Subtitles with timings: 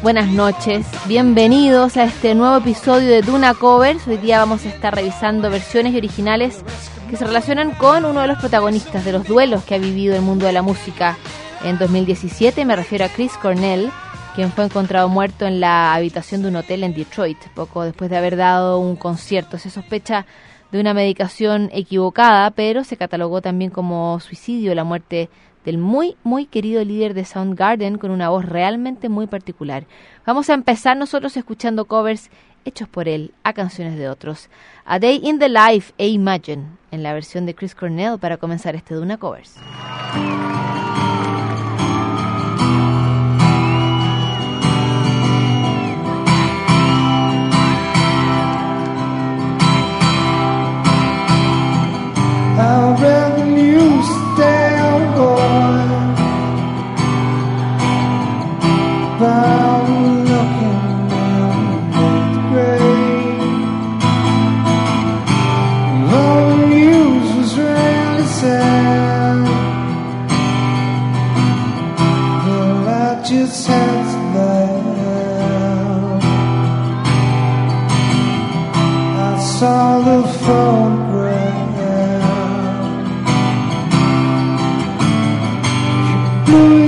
[0.00, 4.06] Buenas noches, bienvenidos a este nuevo episodio de Duna Covers.
[4.06, 6.62] Hoy día vamos a estar revisando versiones originales
[7.10, 10.22] que se relacionan con uno de los protagonistas de los duelos que ha vivido el
[10.22, 11.16] mundo de la música
[11.64, 12.64] en 2017.
[12.64, 13.90] Me refiero a Chris Cornell,
[14.36, 18.16] quien fue encontrado muerto en la habitación de un hotel en Detroit, poco después de
[18.16, 19.58] haber dado un concierto.
[19.58, 20.26] Se sospecha
[20.70, 25.28] de una medicación equivocada, pero se catalogó también como suicidio la muerte
[25.64, 29.86] del muy, muy querido líder de Soundgarden con una voz realmente muy particular.
[30.26, 32.30] Vamos a empezar nosotros escuchando covers
[32.64, 34.48] hechos por él a canciones de otros.
[34.84, 38.74] A Day in the Life e Imagine en la versión de Chris Cornell para comenzar
[38.74, 39.56] este Duna Covers.
[86.54, 86.83] you.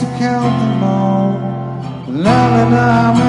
[0.00, 1.32] to count them all.
[2.08, 3.19] La la la.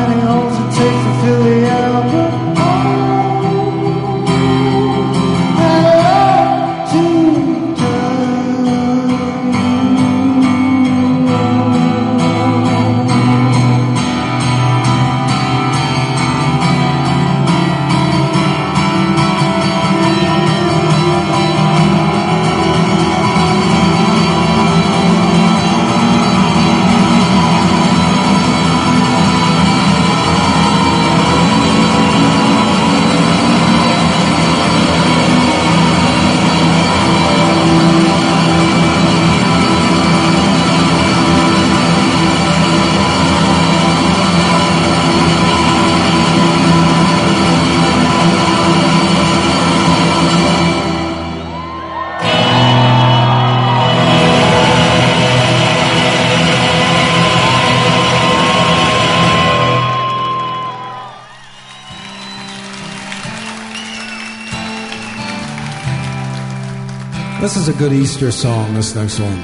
[67.54, 69.38] This is a good Easter song, this next one.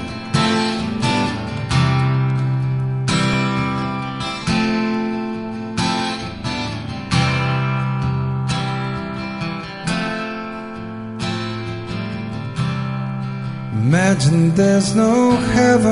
[13.75, 15.89] Imagine there's no heaven.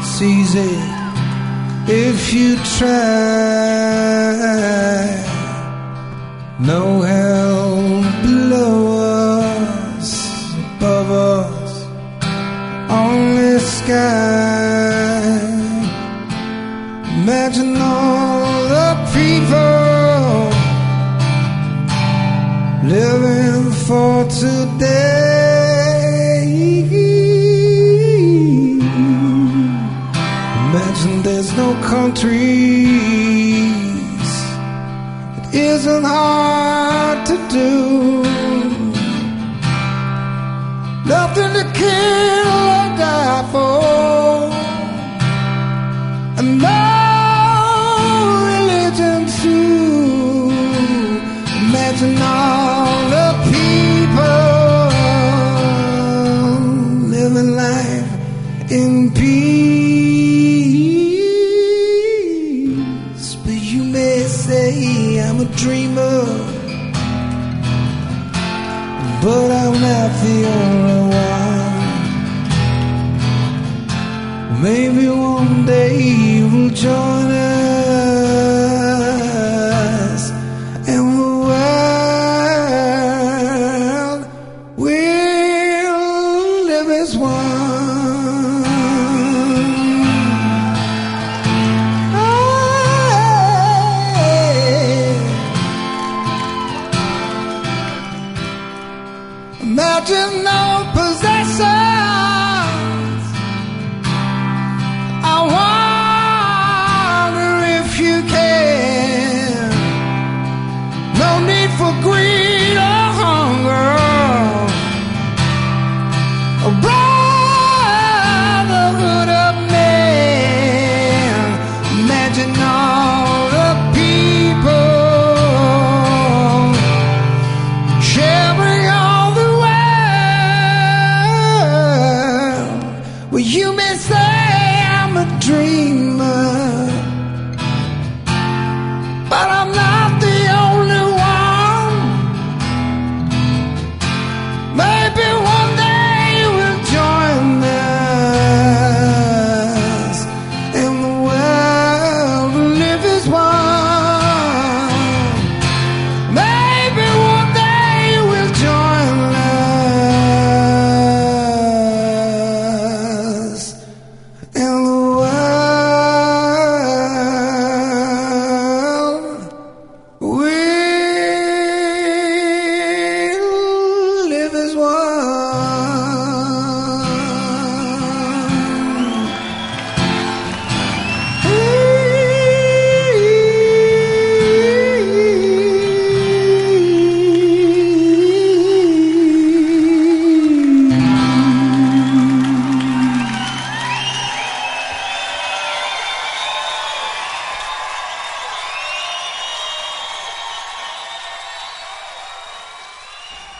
[0.00, 0.74] It's easy
[1.86, 2.88] if you try.
[6.58, 7.27] No hell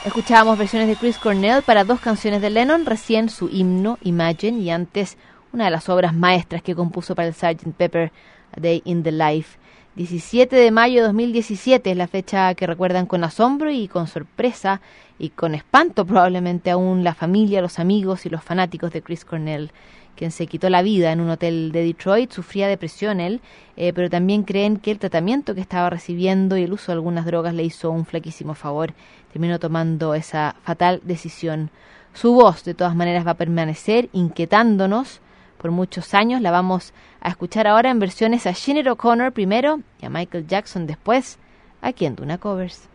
[0.09, 4.71] Escuchábamos versiones de Chris Cornell para dos canciones de Lennon, recién su himno Imagine y
[4.71, 5.19] antes
[5.53, 7.75] una de las obras maestras que compuso para el Sgt.
[7.77, 8.11] Pepper
[8.57, 9.59] A Day in the Life.
[9.97, 14.81] 17 de mayo de 2017 es la fecha que recuerdan con asombro y con sorpresa
[15.19, 19.73] y con espanto probablemente aún la familia, los amigos y los fanáticos de Chris Cornell,
[20.17, 23.41] quien se quitó la vida en un hotel de Detroit, sufría depresión él,
[23.77, 27.27] eh, pero también creen que el tratamiento que estaba recibiendo y el uso de algunas
[27.27, 28.95] drogas le hizo un flaquísimo favor,
[29.33, 31.71] terminó tomando esa fatal decisión.
[32.15, 35.21] Su voz, de todas maneras, va a permanecer inquietándonos
[35.59, 36.41] por muchos años.
[36.41, 40.87] La vamos a escuchar ahora en versiones a Sinead O'Connor primero y a Michael Jackson
[40.87, 41.39] después,
[41.83, 42.89] aquí en Duna Covers.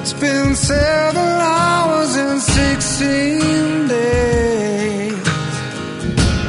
[0.00, 5.28] It's been seven hours and sixteen days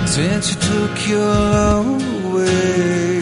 [0.09, 3.20] since you took your love away.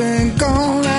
[0.00, 0.89] Been gone,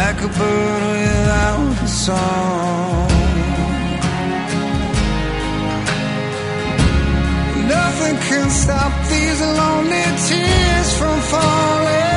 [0.00, 3.08] like a bird without a song.
[7.76, 12.07] Nothing can stop these lonely tears from falling.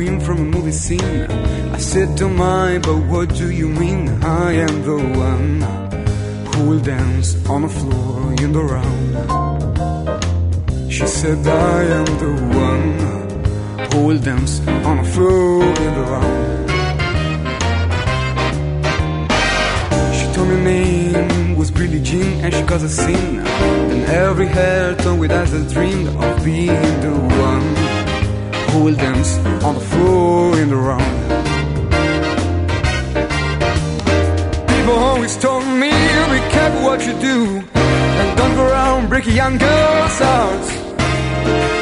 [0.00, 1.26] Queen from a movie scene.
[1.76, 4.08] I said, Don't mind, but what do you mean?
[4.24, 5.60] I am the one
[6.50, 9.12] who will dance on the floor in the round.
[10.90, 12.32] She said, I am the
[12.66, 12.88] one
[13.90, 14.54] who will dance
[14.88, 16.70] on the floor in the round.
[20.16, 23.40] She told me name was Billie Jean and she caused a scene.
[23.92, 27.14] And every hair turned with that dreamed of being the
[27.48, 27.69] one
[28.70, 31.14] who will dance on the floor in the round.
[34.68, 35.90] People always told me,
[36.34, 37.36] be careful what you do,
[37.74, 40.70] and don't go around breaking young girls' hearts.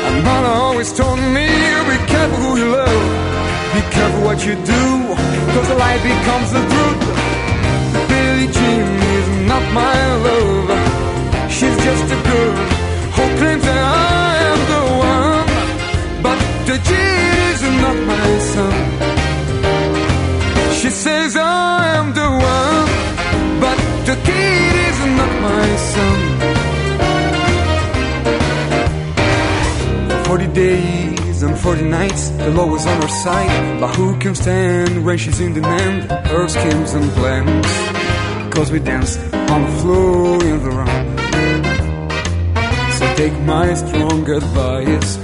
[0.07, 1.47] And mother always told me,
[1.93, 3.05] be careful who you love,
[3.75, 4.85] be careful what you do,
[5.53, 7.01] cause the light becomes the truth.
[8.09, 12.57] Billie Jean is not my love, she's just a girl
[13.15, 13.98] who claims that
[30.09, 33.81] For 40 days and 40 nights, the law was on her side.
[33.81, 36.11] But who can stand when she's in demand?
[36.29, 37.67] Her schemes and plans.
[38.55, 41.19] Cause we dance on the floor in the round.
[42.99, 45.19] So take my strong advice.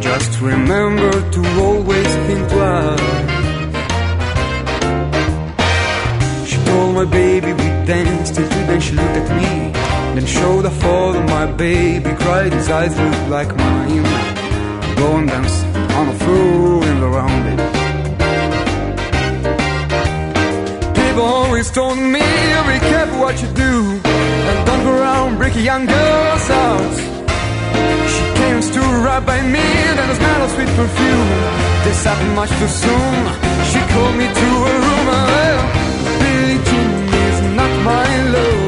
[0.00, 3.00] Just remember to always think twice.
[6.48, 9.72] She told my baby we danced till two, then she looked at me.
[10.14, 14.04] Then showed her father my baby cried, his eyes looked like mine.
[14.96, 15.64] Go and dance
[15.98, 17.44] on the floor in the round.
[20.94, 22.24] People always told me,
[22.72, 24.00] be careful what you do,
[24.48, 26.98] and don't go around breaking young girls' hearts.
[28.14, 31.30] She came stood right by me, then a smell of sweet perfume.
[31.84, 33.16] This happened much too soon.
[33.70, 35.53] She called me to her room.
[37.84, 38.63] My love.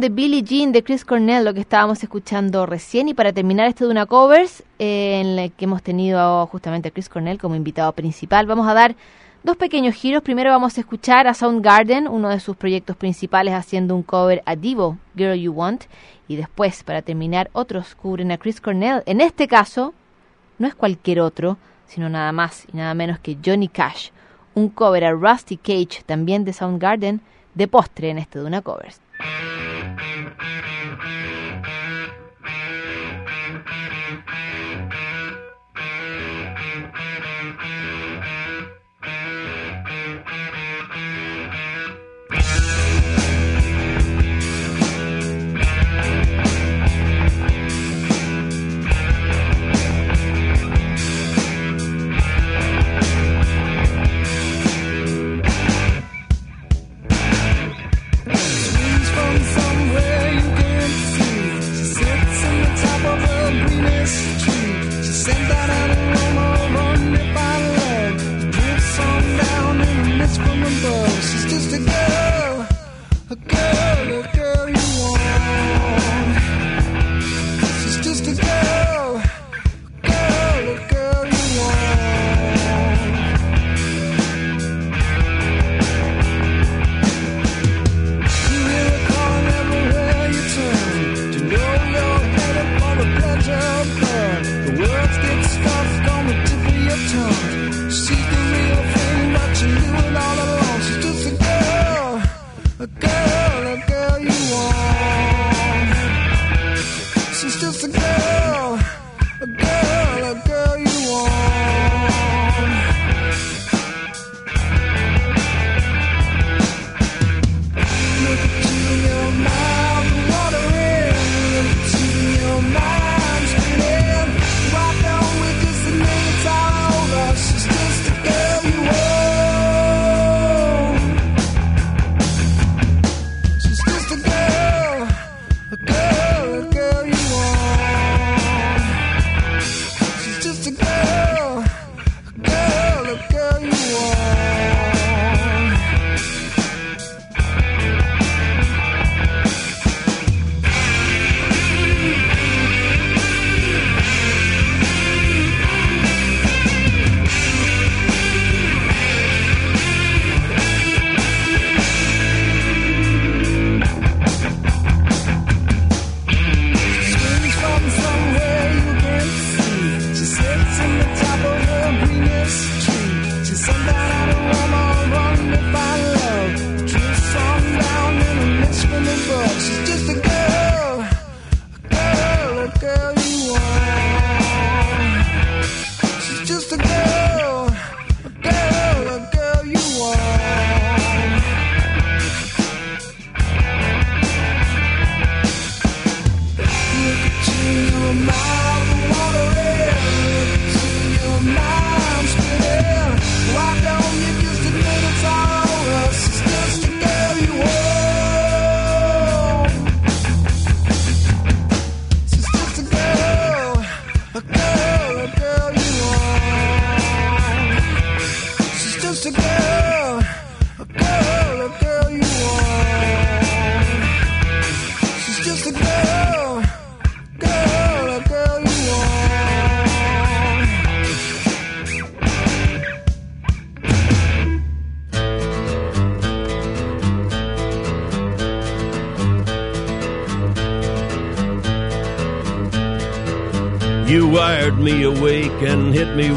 [0.00, 3.08] De Billie Jean de Chris Cornell, lo que estábamos escuchando recién.
[3.08, 6.90] Y para terminar esto de una covers, eh, en la que hemos tenido justamente a
[6.90, 8.96] Chris Cornell como invitado principal, vamos a dar
[9.42, 10.22] dos pequeños giros.
[10.22, 14.56] Primero vamos a escuchar a Soundgarden, uno de sus proyectos principales, haciendo un cover a
[14.56, 15.84] Divo, Girl You Want.
[16.26, 19.02] Y después, para terminar, otros cubren a Chris Cornell.
[19.04, 19.92] En este caso,
[20.58, 24.08] no es cualquier otro, sino nada más y nada menos que Johnny Cash.
[24.54, 27.20] Un cover a Rusty Cage, también de Soundgarden,
[27.54, 29.00] de postre en este de una covers.
[29.98, 31.91] Thank you.
[102.82, 103.41] A girl.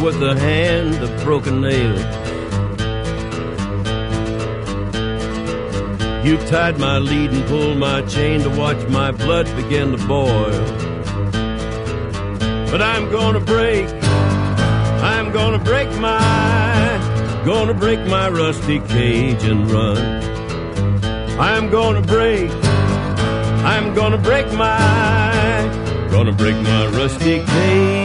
[0.05, 1.99] With the hand of broken nails.
[6.23, 10.51] You tied my lead and pulled my chain to watch my blood begin to boil.
[12.69, 13.87] But I'm gonna break,
[15.01, 19.97] I'm gonna break my, gonna break my rusty cage and run.
[21.39, 22.51] I'm gonna break,
[23.73, 28.04] I'm gonna break my, gonna break my rusty cage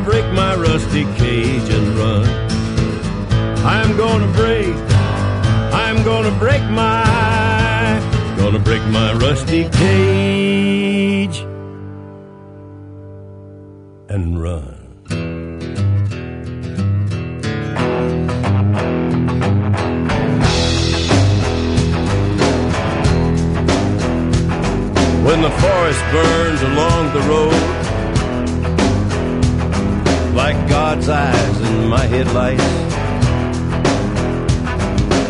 [0.00, 2.24] gonna break my rusty cage and run.
[3.64, 4.74] I'm gonna break,
[5.74, 11.40] I'm gonna break my, gonna break my rusty cage
[14.08, 14.76] and run.
[25.24, 27.79] When the forest burns along the road,
[30.44, 32.72] like God's eyes in my headlights.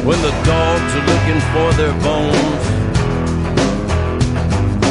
[0.07, 2.63] When the dogs are looking for their bones,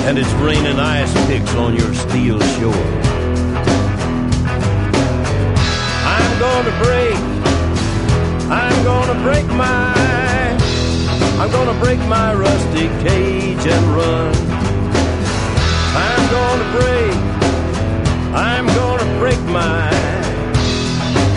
[0.08, 2.90] and it's raining ice picks on your steel shore.
[6.18, 7.20] I'm gonna break,
[8.64, 9.94] I'm gonna break my,
[11.40, 14.36] I'm gonna break my rusty cage and run.
[16.08, 17.18] I'm gonna break,
[18.36, 20.09] I'm gonna break my,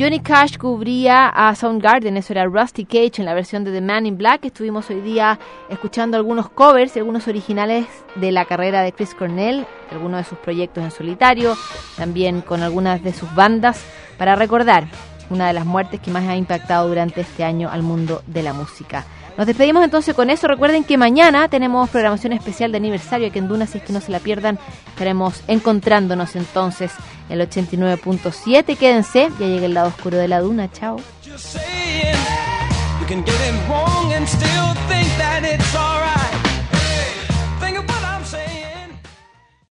[0.00, 4.06] Johnny Cash cubría a Soundgarden, eso era Rusty Cage en la versión de The Man
[4.06, 4.46] in Black.
[4.46, 7.84] Estuvimos hoy día escuchando algunos covers y algunos originales
[8.14, 11.54] de la carrera de Chris Cornell, algunos de sus proyectos en solitario,
[11.98, 13.84] también con algunas de sus bandas,
[14.16, 14.86] para recordar
[15.28, 18.54] una de las muertes que más ha impactado durante este año al mundo de la
[18.54, 19.04] música.
[19.36, 20.48] Nos despedimos entonces con eso.
[20.48, 24.00] Recuerden que mañana tenemos programación especial de aniversario aquí en Duna, si es que no
[24.00, 24.58] se la pierdan.
[24.88, 26.92] Estaremos encontrándonos entonces
[27.28, 28.76] en el 89.7.
[28.76, 30.70] Quédense, ya llega el lado oscuro de la Duna.
[30.70, 30.96] Chao.